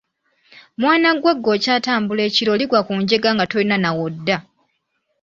Mwana 0.81 1.09
ggwe 1.15 1.31
okyatambula 1.55 2.21
ekiro 2.29 2.49
oligwa 2.55 2.79
ku 2.87 2.93
njega 3.01 3.29
nga 3.35 3.45
tolina 3.51 3.77
na 3.83 3.91
wodda. 3.97 4.37